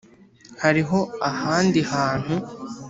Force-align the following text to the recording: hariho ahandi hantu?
hariho 0.63 0.99
ahandi 1.29 1.79
hantu? 1.91 2.35